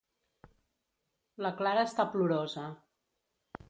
La 1.47 1.53
Clara 1.61 1.87
està 1.91 2.09
plorosa. 2.17 2.69